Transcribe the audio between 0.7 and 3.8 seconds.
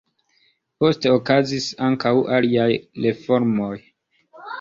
Poste okazis ankaŭ aliaj reformoj.